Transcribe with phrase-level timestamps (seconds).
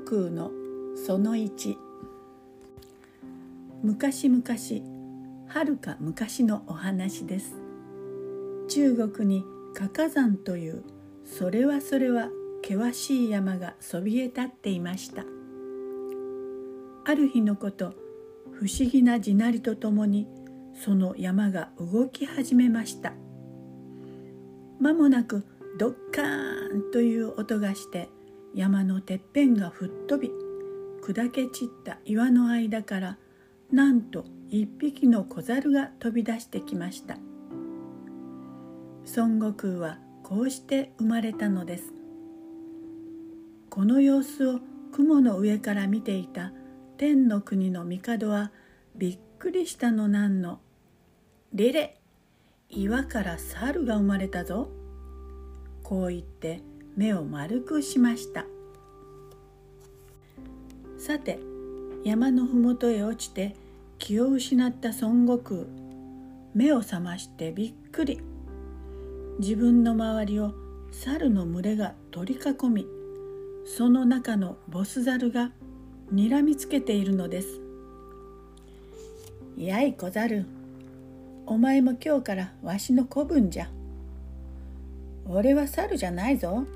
[0.00, 0.50] 空の
[0.96, 1.76] その1
[3.82, 4.44] 昔々
[5.46, 7.54] はるか昔のお話です。
[8.68, 9.44] 中国に
[9.74, 10.84] 花火山という
[11.24, 12.28] それはそれは
[12.62, 15.24] 険しい山がそびえ立っていました。
[17.04, 17.94] ある日のこと
[18.52, 20.28] 不思議な地鳴りとともに
[20.74, 23.14] その山が動き始めました。
[24.78, 25.44] 間もなく
[25.78, 28.08] ドッカーンという音がして
[28.54, 30.32] 山のてっぺんが吹っ飛び
[31.02, 33.18] 砕け散った岩の間から
[33.70, 37.18] なんと一匹の小猿が飛び出してきました。
[39.16, 41.92] 孫悟空はこうして生まれたのです。
[43.68, 44.60] この様子を
[44.92, 46.52] 雲の上から見ていた
[46.96, 48.50] 天の国の帝は
[48.96, 50.60] びっくりしたのなんの
[51.54, 52.00] 「リレ
[52.68, 54.70] 岩から猿が生まれたぞ」
[55.82, 56.62] こう言って
[57.00, 58.44] 目を丸くしました。
[60.98, 61.38] さて
[62.04, 63.56] 山の麓へ落ちて
[63.98, 65.60] 気を失った孫悟空。
[66.52, 68.20] 目を覚ましてびっくり。
[69.38, 70.52] 自分の周りを
[70.92, 72.86] 猿の群れが取り囲み
[73.64, 75.52] その中のボス猿が
[76.12, 77.60] にらみつけているのです
[79.56, 80.44] 「やい小猿
[81.46, 83.70] お前も今日からわしの子分じゃ」
[85.26, 86.66] 俺は猿じゃないぞ。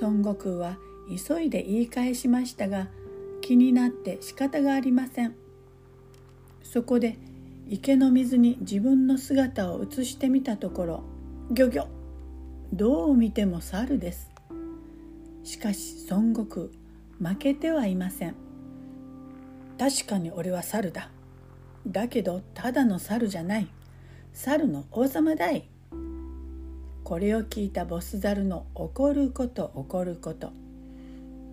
[0.00, 2.88] 孫悟空は急いで言い返しましたが
[3.40, 5.34] 気になって仕方がありません。
[6.62, 7.18] そこで
[7.68, 11.02] 池の水に自分の姿を映してみたところ
[11.50, 11.86] ギョギョ
[12.72, 14.30] どう見ても猿です。
[15.44, 16.44] しかし孫悟
[17.18, 18.34] 空負けてはいません。
[19.78, 21.10] 確かに俺は猿だ。
[21.86, 23.68] だけどただの猿じゃない。
[24.32, 25.68] 猿の王様だい。
[27.04, 30.52] これを聞いたボスザルの怒ること怒ること。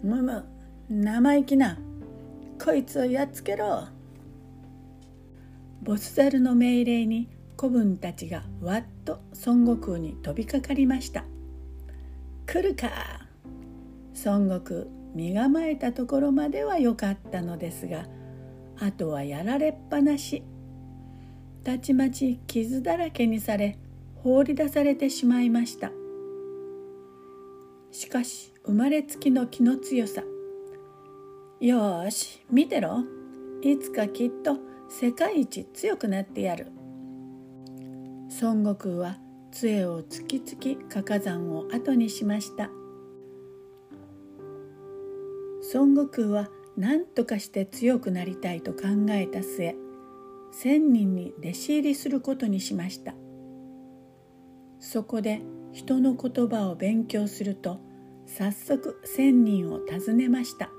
[0.03, 0.45] むむ
[0.89, 1.77] 生意気な。
[2.64, 3.87] こいつをやっつけろ。
[5.82, 11.26] ボスザルの命令に子分たちがわっと孫悟空に飛びかかりました。
[12.45, 12.89] 来るか。
[14.26, 14.86] 孫悟空
[15.16, 18.05] 身構えたところまでは良かったのですが
[18.80, 20.43] あとはやられっぱなし。
[21.64, 23.77] たちまち傷だらけにされ
[24.23, 25.91] 放り出されてしまいました。
[27.91, 30.23] しかし生まれつきの気の強さ。
[31.61, 33.03] よし見てろ。
[33.61, 34.57] いつかきっと
[34.89, 36.67] 世界一強くなってやる。
[38.41, 39.17] 孫悟空は
[39.52, 42.69] 杖を突きつきかか山を後にしました。
[45.73, 49.75] 孫悟空は何とかして強くなりたいと考えた末
[50.51, 53.13] 千人に弟子入りすることにしました。
[54.80, 55.42] そこで
[55.72, 57.80] 人の言葉を勉強すると
[58.26, 60.70] 早速千人を訪ねました。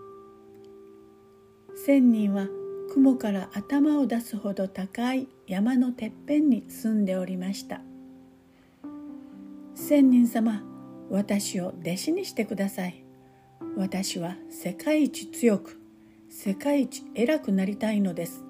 [1.85, 2.49] 千人は
[2.93, 7.81] 雲から頭を出すほど高い山のてっぺんに住んでおりました。
[9.75, 10.63] 千人様
[11.09, 13.05] 私を弟子にしてください。
[13.77, 15.81] 私は世界一強く
[16.29, 18.45] 世界一偉くなりたいのです。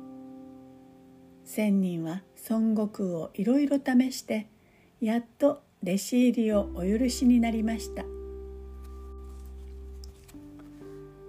[1.45, 4.49] 千人は孫悟空をいろいろ試して
[5.01, 8.05] やっと弟子入りをお許しになりました。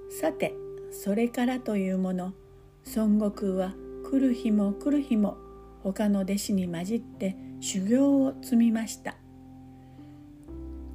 [0.10, 0.54] さて
[0.92, 2.34] それからというもの
[2.98, 3.74] 孫悟空は
[4.04, 5.38] 来る日も来る日も
[5.84, 9.16] 他の弟子に混じって修行を積みました。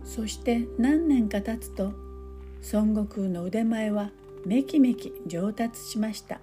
[0.05, 1.95] そして何年か経つと
[2.75, 4.11] 孫悟空の腕前は
[4.45, 6.41] めきめき上達しました。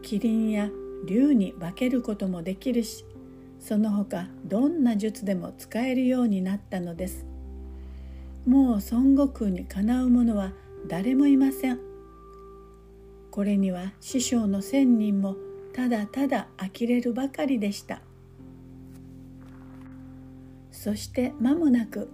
[0.00, 0.70] キリンや
[1.04, 3.04] 竜に化けることもできるし
[3.58, 7.26] その他どんな術でも使えるようになったのです。
[8.46, 10.52] もう孫悟空にかなう者は
[10.86, 11.80] 誰もいません。
[13.30, 15.36] これには師匠の千人も
[15.74, 18.00] ただただ呆れるばかりでした。
[20.70, 22.08] そして間もなく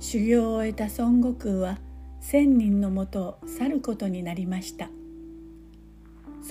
[0.00, 1.78] 修行を終えた孫悟空は
[2.20, 4.90] 千人のもとを去ることになりました。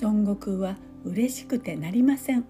[0.02, 2.46] 孫悟空は嬉しくてなりません。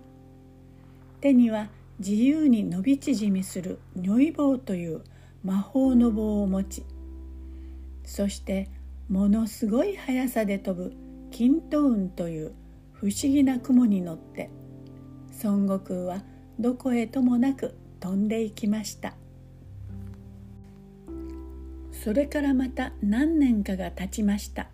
[1.21, 5.03] 手には自由に伸び縮みする如意棒という
[5.43, 6.85] 魔法の棒を持ち
[8.05, 8.69] そして
[9.09, 10.95] ものすごい速さで飛ぶ
[11.31, 12.53] 均等雲という
[12.93, 14.51] 不思議な雲に乗って
[15.45, 16.23] 孫悟空は
[16.59, 19.15] どこへともなく飛んでいきました。
[21.93, 24.69] それからまた何年かが経ちました。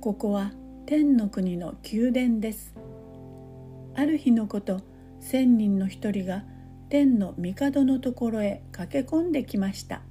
[0.00, 0.52] ここは
[0.86, 2.74] 天の国の宮殿です。
[3.94, 4.80] ある日のこと
[5.22, 6.42] 千人の一人が
[6.90, 10.02] 天の帝のところへ駆け込んできました。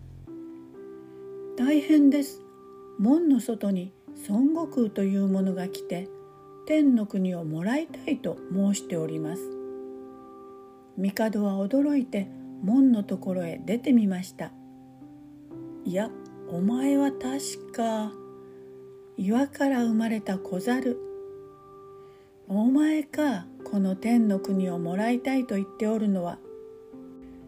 [1.58, 2.42] 大変です。
[2.98, 3.94] 門の外に
[4.30, 6.08] 孫悟空というものが来て
[6.66, 9.42] 天の国をもらいたいと申しております。
[10.98, 12.28] 帝は驚いて
[12.64, 14.52] 門のところへ出てみました。
[15.84, 16.10] いや
[16.48, 18.12] お前は確か
[19.18, 20.98] 岩から生まれた小猿。
[22.48, 26.40] お前かこの天の国をもらいたいと言っておるのは。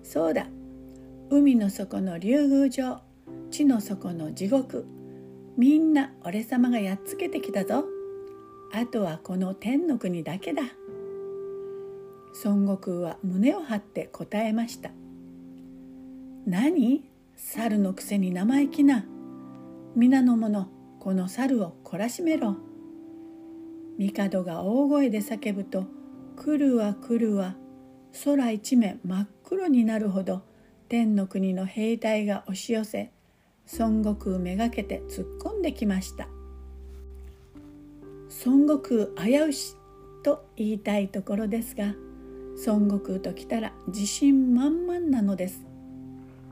[0.04, 0.48] そうだ。
[1.30, 3.02] 海の底の竜宮城。
[3.52, 4.86] 地の底の地獄。
[5.58, 7.84] みんな俺様がやっつけてきたぞ。
[8.72, 10.64] あとはこの天の国だけだ。
[12.46, 14.92] 孫悟空は胸を張って答えました。
[16.46, 17.04] 何？
[17.36, 19.06] 猿のくせに生意気な。
[19.96, 20.70] 皆の者
[21.00, 22.56] この猿を懲らしめろ。
[24.00, 25.86] 帝が大声で叫ぶと
[26.36, 27.56] 来るわ来るわ。
[28.24, 30.44] 空一面真っ黒になるほど
[30.90, 33.12] 天の国の兵隊が押し寄せ
[33.80, 36.28] 孫悟空めがけて突っ込んできました。
[38.46, 39.76] 孫悟空危うし
[40.24, 41.96] と言いたいところですが
[42.66, 45.66] 孫悟空と来たら自信満々なのです。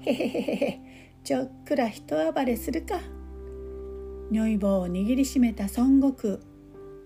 [0.02, 0.82] へへへへ
[1.24, 3.00] ちょっくら人暴れするか。
[4.32, 6.51] 如意棒を握りしめた孫悟空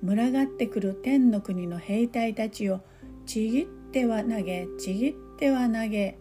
[0.05, 2.81] 群がってくる天の国の兵隊たちを
[3.25, 6.17] ちぎっては投げちぎっては投げ。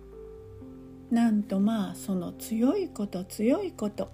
[1.10, 4.10] なんとまあその強いこと強いこと。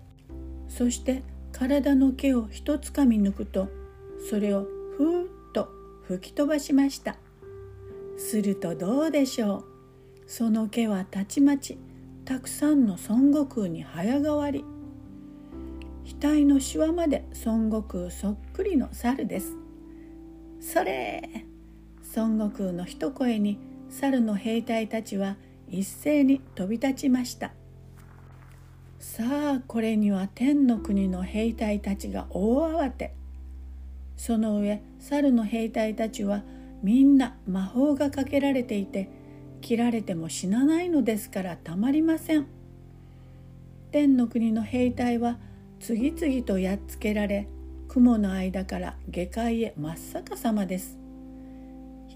[0.68, 1.22] そして
[1.52, 3.68] 体の毛を一つかみ抜くと
[4.28, 5.68] それをふーっと
[6.04, 7.16] 吹き飛ばしました。
[8.16, 9.64] するとどうでしょう？
[10.26, 11.78] その毛はたちまち
[12.24, 14.64] たくさんの孫悟空に早変わり。
[16.18, 19.56] 額のしわまで孫悟空そっくりの猿です
[20.60, 21.44] それ
[22.16, 23.58] 孫悟空の一声に
[23.88, 25.36] 猿の兵隊たちは
[25.68, 27.52] 一斉に飛び立ちました
[28.98, 33.14] さあこれには天の国の兵隊たちが大慌て
[34.16, 36.42] その上猿の兵隊たちは
[36.82, 39.08] みんな魔法がかけられていて
[39.60, 42.46] 切られても死なないのですからたまりません
[43.92, 45.38] 天の国の兵隊は
[45.80, 47.48] 次々とやっつけられ
[47.88, 50.98] 雲の間から下界へ真っ逆さまです。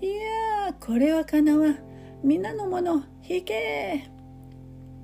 [0.01, 1.75] いやこれはかなわ
[2.23, 4.11] 皆の者引け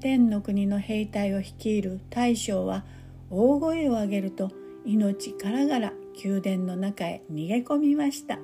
[0.00, 2.84] 天の国の兵隊を率いる大将は
[3.30, 4.50] 大声を上げると
[4.84, 5.92] 命からがら
[6.22, 8.38] 宮殿の中へ逃げ込みました。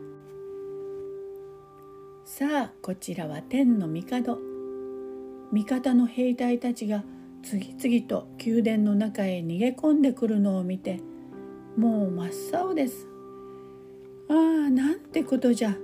[2.25, 4.39] さあこちらは天の帝。
[5.53, 7.05] 味方の兵隊たちが
[7.47, 11.01] 次々と宮殿の中へ逃げ込んでくるのを見て
[11.77, 13.07] もう真っ青です。
[14.29, 15.77] ああなんてことじゃ。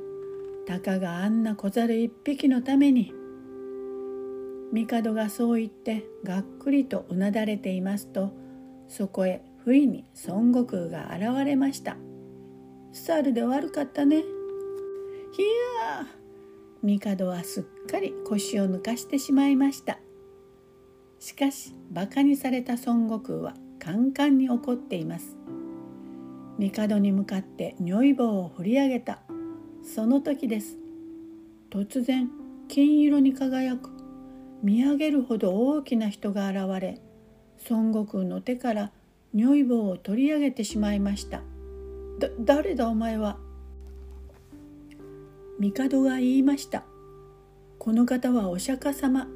[0.66, 3.14] たかがあんな小猿一匹のために。
[4.72, 8.32] 帝がそう言ってがっくりとうなだれていますと
[8.88, 11.96] そこへ不意に孫悟空が現れました。
[12.92, 14.18] 猿で悪かったね。
[14.18, 16.06] いや
[16.82, 20.00] 帝はすっかり腰を抜かしてしまいました。
[21.22, 25.36] しかし馬鹿にされた孫悟空はカンカンに怒っています。
[26.58, 29.20] 帝に向かって如意棒を振り上げた。
[29.84, 30.78] その時です。
[31.70, 32.28] 突然
[32.66, 33.90] 金色に輝く。
[34.64, 37.00] 見上げるほど大きな人が現れ
[37.70, 38.90] 孫悟空の手から
[39.32, 41.42] 如意棒を取り上げてしまいました。
[42.18, 43.38] だ誰だお前は？
[45.60, 46.82] 帝が言いました。
[47.78, 49.28] この方はお釈迦様。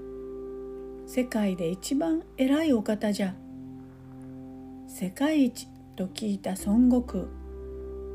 [1.09, 3.33] 世界で一番偉いお方じゃ。
[4.89, 7.25] 世界一と聞いた孫悟空。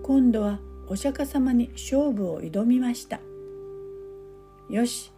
[0.04, 3.22] 今度はお釈迦様に勝負を挑みました。
[4.70, 5.14] よし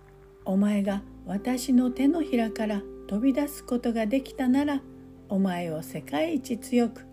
[0.45, 4.81] お前が私の手のひらから飛び出すことができたなら
[5.27, 7.07] お前を世界一強く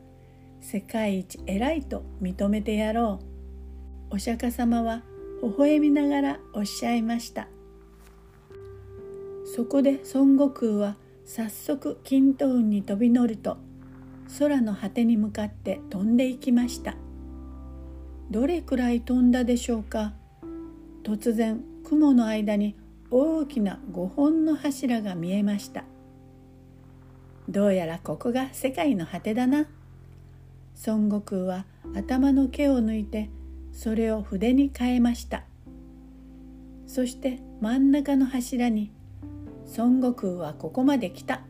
[0.60, 3.18] 世界一偉いと認めてやろ
[4.10, 4.16] う。
[4.16, 5.04] お釈迦様は
[5.42, 7.48] 微笑みながらおっしゃいました。
[9.52, 13.59] そこで孫悟空は早速均等運に飛び乗ると
[14.38, 16.95] 空の果てに向かって飛んでいきました。
[18.30, 20.12] どれくらい飛んだでしょうか？
[21.02, 22.76] 突然雲の間に
[23.11, 25.85] 大きな5本の柱が見えました。
[27.49, 29.66] どうやらここが世界の果てだな。
[30.87, 31.64] 孫悟空は
[31.97, 33.30] 頭の毛を抜いて
[33.73, 35.42] それを筆に変えました。
[36.87, 38.92] そして真ん中の柱に
[39.76, 41.42] 「孫悟空はここまで来た」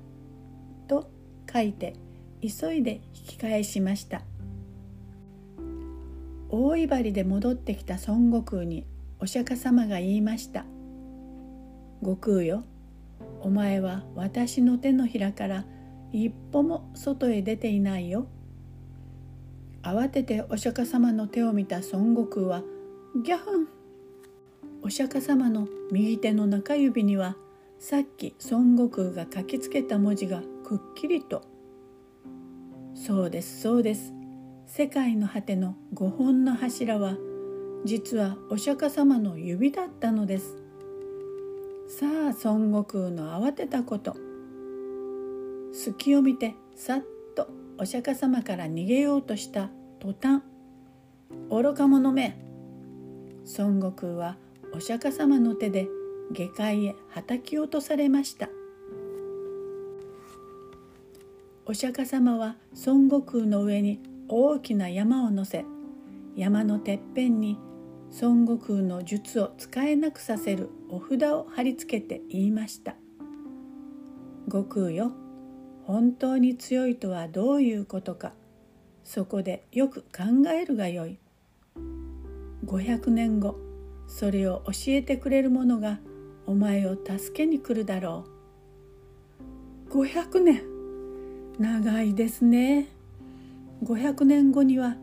[0.89, 1.11] と
[1.53, 1.95] 書いて
[2.41, 4.23] 急いで引き返しました。
[6.53, 8.85] 大威張りで戻ってきた孫悟空に
[9.21, 10.65] お釈迦様が言いました
[12.03, 12.65] 「悟空よ
[13.41, 15.65] お前は私の手のひらから
[16.13, 18.27] 一歩も外へ出ていないよ。
[19.83, 22.63] 慌ててお釈迦様の手を見た孫悟空は
[23.25, 23.69] ギャフン。
[24.83, 27.37] お釈迦様の右手の中指には
[27.81, 31.43] さっき孫悟空が書きつけた文字がくっきりと。
[32.95, 34.13] そうですそうです。
[34.67, 37.17] 世界の果ての五本の柱は
[37.87, 40.59] 実はお釈迦様の指だったのです。
[41.89, 42.11] さあ
[42.45, 44.15] 孫悟空の慌てたこと。
[45.73, 47.03] 隙を見てさっ
[47.35, 49.71] とお釈迦様から逃げようとした
[50.01, 50.43] 途端
[51.49, 52.39] 愚か者め。
[53.57, 54.37] 孫悟空は
[54.75, 55.89] お釈迦様の手で
[56.33, 58.49] 下界へはたき落とされました。
[61.71, 65.65] お釈迦様は孫悟空の上に大きな山を乗せ
[66.35, 67.59] 山のてっぺんに
[68.21, 72.97] 孫悟空の術を使えなくさせるお札を貼り付けて言いました
[74.51, 75.13] 「悟空よ
[75.85, 78.33] 本当に強いとはどういうことか
[79.05, 81.21] そこでよく考えるがよい」
[82.67, 83.57] 500年後
[84.09, 86.01] それを教えてくれる者が
[86.51, 88.25] お前を助けに来るだろ
[89.89, 89.93] う。
[89.93, 90.63] 500年。
[91.61, 92.89] 長いですね。
[93.85, 94.97] 500年後には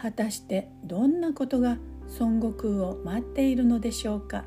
[0.00, 1.78] 果たしてどんなことが
[2.20, 4.44] 孫悟空を待っているのでしょうか。